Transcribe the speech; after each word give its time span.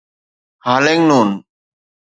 هاليگنون 0.65 1.29